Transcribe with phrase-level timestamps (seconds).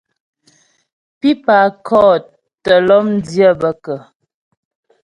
[1.19, 1.57] Pípà
[1.87, 2.23] kɔ̂t
[2.63, 3.99] tə́ lɔ́mdyə́ bə kə́?